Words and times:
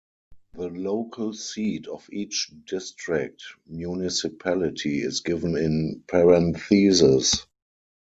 The 0.55 0.67
local 0.69 1.31
seat 1.31 1.85
of 1.85 2.09
each 2.11 2.51
district 2.65 3.43
municipality 3.67 4.99
is 4.99 5.19
given 5.19 5.55
in 5.55 6.03
parentheses. 6.07 7.45